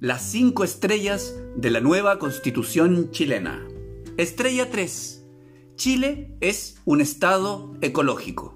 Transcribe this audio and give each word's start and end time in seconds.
las 0.00 0.30
cinco 0.30 0.62
estrellas 0.62 1.34
de 1.56 1.70
la 1.70 1.80
nueva 1.80 2.18
constitución 2.18 3.10
chilena. 3.12 3.66
Estrella 4.18 4.70
3. 4.70 5.24
Chile 5.76 6.36
es 6.40 6.82
un 6.84 7.00
Estado 7.00 7.74
ecológico. 7.80 8.54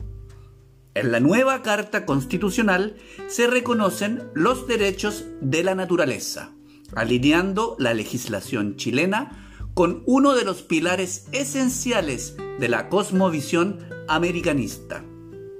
En 0.92 1.12
la 1.12 1.20
nueva 1.20 1.62
Carta 1.62 2.04
Constitucional 2.04 2.96
se 3.28 3.46
reconocen 3.46 4.24
los 4.34 4.66
derechos 4.66 5.24
de 5.40 5.62
la 5.62 5.74
naturaleza, 5.74 6.52
alineando 6.94 7.74
la 7.78 7.94
legislación 7.94 8.76
chilena 8.76 9.46
con 9.72 10.02
uno 10.04 10.34
de 10.34 10.44
los 10.44 10.62
pilares 10.62 11.26
esenciales 11.32 12.36
de 12.58 12.68
la 12.68 12.90
cosmovisión 12.90 13.78
americanista. 14.08 15.04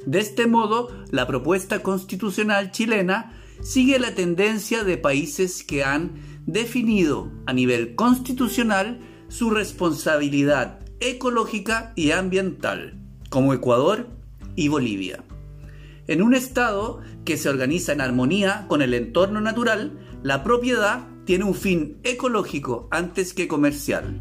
De 0.05 0.19
este 0.19 0.47
modo, 0.47 0.91
la 1.11 1.27
propuesta 1.27 1.83
constitucional 1.83 2.71
chilena 2.71 3.41
sigue 3.63 3.99
la 3.99 4.15
tendencia 4.15 4.85
de 4.85 4.99
países 4.99 5.65
que 5.65 5.85
han 5.85 6.13
definido 6.47 7.31
a 7.47 7.53
nivel 7.53 7.95
constitucional 7.95 9.01
su 9.29 9.51
responsabilidad 9.51 10.81
ecológica 11.01 11.93
y 11.97 12.11
ambiental, 12.11 12.99
como 13.29 13.55
Ecuador 13.55 14.09
y 14.57 14.69
Bolivia. 14.69 15.25
En 16.07 16.23
un 16.23 16.35
Estado 16.35 17.01
que 17.25 17.37
se 17.37 17.49
organiza 17.49 17.93
en 17.93 18.01
armonía 18.01 18.67
con 18.69 18.83
el 18.83 18.95
entorno 18.95 19.41
natural, 19.41 19.99
la 20.23 20.43
propiedad 20.43 21.07
tiene 21.25 21.45
un 21.45 21.55
fin 21.55 21.99
ecológico 22.03 22.89
antes 22.91 23.33
que 23.33 23.47
comercial. 23.47 24.21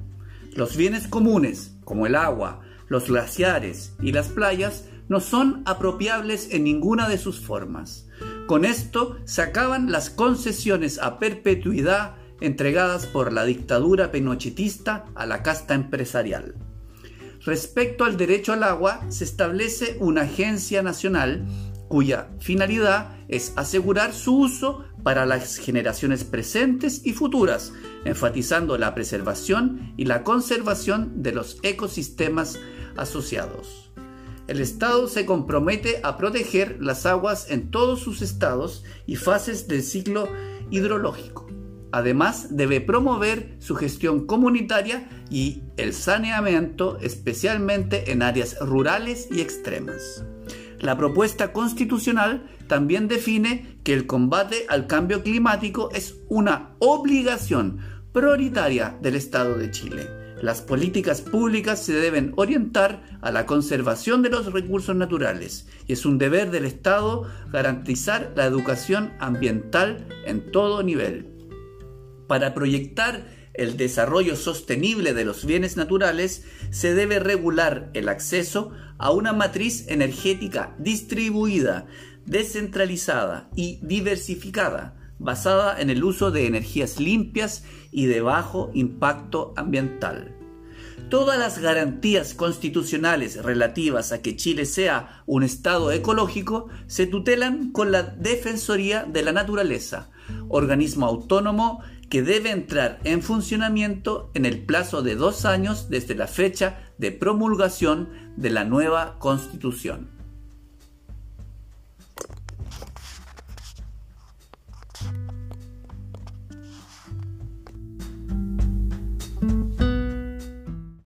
Los 0.54 0.78
bienes 0.78 1.08
comunes, 1.08 1.76
como 1.84 2.06
el 2.06 2.16
agua, 2.16 2.62
los 2.88 3.08
glaciares 3.08 3.96
y 4.02 4.12
las 4.12 4.30
playas, 4.30 4.86
no 5.08 5.20
son 5.20 5.64
apropiables 5.66 6.52
en 6.52 6.64
ninguna 6.64 7.10
de 7.10 7.18
sus 7.18 7.40
formas. 7.40 8.08
Con 8.50 8.66
esto 8.66 9.16
se 9.26 9.44
acaban 9.44 9.92
las 9.92 10.10
concesiones 10.10 10.98
a 10.98 11.20
perpetuidad 11.20 12.16
entregadas 12.42 13.06
por 13.06 13.32
la 13.32 13.46
dictadura 13.46 14.12
pinochetista 14.12 15.06
a 15.14 15.28
la 15.28 15.44
casta 15.44 15.76
empresarial. 15.76 16.56
Respecto 17.46 18.06
al 18.06 18.18
derecho 18.18 18.52
al 18.52 18.64
agua, 18.64 19.06
se 19.10 19.24
establece 19.24 19.98
una 20.00 20.22
agencia 20.22 20.82
nacional 20.82 21.46
cuya 21.90 22.30
finalidad 22.40 23.20
es 23.28 23.54
asegurar 23.56 24.14
su 24.14 24.40
uso 24.40 24.84
para 25.04 25.28
las 25.28 25.58
generaciones 25.58 26.24
presentes 26.24 27.06
y 27.06 27.14
futuras, 27.14 27.72
enfatizando 28.04 28.80
la 28.80 28.96
preservación 28.96 29.94
y 29.96 30.06
la 30.06 30.24
conservación 30.24 31.22
de 31.22 31.34
los 31.34 31.60
ecosistemas 31.62 32.58
asociados. 32.98 33.89
El 34.50 34.62
Estado 34.62 35.08
se 35.08 35.28
compromete 35.28 36.00
a 36.02 36.18
proteger 36.18 36.78
las 36.82 37.06
aguas 37.06 37.52
en 37.52 37.70
todos 37.70 38.00
sus 38.00 38.24
estados 38.24 38.84
y 39.06 39.16
fases 39.16 39.68
del 39.68 39.84
ciclo 39.84 40.28
hidrológico. 40.72 41.46
Además, 41.92 42.48
debe 42.50 42.82
promover 42.82 43.58
su 43.60 43.76
gestión 43.76 44.26
comunitaria 44.26 45.08
y 45.30 45.62
el 45.78 45.94
saneamiento, 45.94 46.98
especialmente 47.00 48.12
en 48.12 48.24
áreas 48.24 48.58
rurales 48.60 49.28
y 49.32 49.42
extremas. 49.42 50.26
La 50.80 50.98
propuesta 50.98 51.54
constitucional 51.54 52.50
también 52.66 53.08
define 53.08 53.78
que 53.84 53.94
el 53.94 54.08
combate 54.08 54.66
al 54.68 54.88
cambio 54.88 55.22
climático 55.22 55.92
es 55.92 56.16
una 56.28 56.76
obligación 56.80 57.82
prioritaria 58.12 58.98
del 59.00 59.16
Estado 59.16 59.60
de 59.60 59.70
Chile. 59.70 60.19
Las 60.42 60.62
políticas 60.62 61.22
públicas 61.22 61.84
se 61.84 61.94
deben 61.94 62.34
orientar 62.38 63.04
a 63.22 63.32
la 63.32 63.46
conservación 63.46 64.22
de 64.22 64.30
los 64.30 64.54
recursos 64.54 64.96
naturales 64.96 65.68
y 65.86 65.94
es 65.94 66.06
un 66.06 66.18
deber 66.18 66.50
del 66.50 66.66
Estado 66.66 67.28
garantizar 67.52 68.32
la 68.36 68.46
educación 68.46 69.12
ambiental 69.20 70.08
en 70.26 70.50
todo 70.52 70.82
nivel. 70.82 71.28
Para 72.28 72.54
proyectar 72.54 73.26
el 73.54 73.76
desarrollo 73.76 74.38
sostenible 74.38 75.14
de 75.14 75.26
los 75.26 75.46
bienes 75.46 75.76
naturales, 75.76 76.46
se 76.70 76.94
debe 76.94 77.20
regular 77.20 77.90
el 77.94 78.08
acceso 78.08 78.72
a 78.98 79.12
una 79.12 79.34
matriz 79.34 79.88
energética 79.90 80.74
distribuida, 80.80 81.86
descentralizada 82.26 83.50
y 83.58 83.80
diversificada, 83.82 84.96
basada 85.20 85.82
en 85.82 85.90
el 85.90 86.02
uso 86.06 86.32
de 86.32 86.48
energías 86.48 86.98
limpias 86.98 87.66
y 87.92 88.06
de 88.06 88.22
bajo 88.22 88.72
impacto 88.74 89.54
ambiental. 89.58 90.39
Todas 91.08 91.40
las 91.40 91.60
garantías 91.60 92.34
constitucionales 92.34 93.42
relativas 93.42 94.12
a 94.12 94.22
que 94.22 94.36
Chile 94.36 94.66
sea 94.66 95.24
un 95.26 95.44
Estado 95.44 95.92
ecológico 95.92 96.68
se 96.88 97.08
tutelan 97.08 97.72
con 97.72 97.92
la 97.92 98.04
Defensoría 98.04 99.06
de 99.06 99.24
la 99.24 99.32
Naturaleza, 99.32 100.12
organismo 100.50 101.08
autónomo 101.08 101.82
que 102.10 102.22
debe 102.22 102.52
entrar 102.52 103.00
en 103.04 103.22
funcionamiento 103.22 104.32
en 104.34 104.46
el 104.46 104.66
plazo 104.66 105.02
de 105.02 105.16
dos 105.16 105.46
años 105.46 105.90
desde 105.90 106.16
la 106.16 106.28
fecha 106.28 106.92
de 106.98 107.12
promulgación 107.12 108.10
de 108.36 108.50
la 108.50 108.66
nueva 108.66 109.18
Constitución. 109.20 110.19